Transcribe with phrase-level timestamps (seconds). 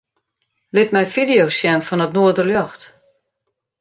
[0.75, 2.81] Lit my fideo's sjen fan it noarderljocht.